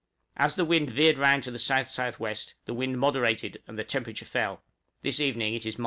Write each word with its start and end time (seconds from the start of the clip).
As 0.35 0.55
the 0.55 0.65
wind 0.65 0.89
veered 0.89 1.19
round 1.19 1.43
to 1.43 1.53
S.S.W., 1.53 2.35
the 2.65 2.73
wind 2.73 2.97
moderated, 2.99 3.61
and 3.67 3.87
temperature 3.87 4.25
fell: 4.25 4.63
this 5.03 5.19
evening 5.19 5.53
it 5.53 5.63
is 5.63 5.75
7°. 5.75 5.79